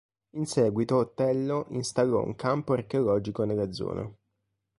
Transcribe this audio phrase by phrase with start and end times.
[0.31, 4.11] In seguito Tello installò un campo archeologico nella zona.